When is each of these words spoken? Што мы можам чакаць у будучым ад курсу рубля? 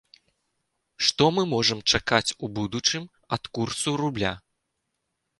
Што 1.07 1.25
мы 1.35 1.43
можам 1.51 1.83
чакаць 1.97 2.35
у 2.47 2.49
будучым 2.59 3.03
ад 3.37 3.43
курсу 3.59 3.93
рубля? 4.01 4.31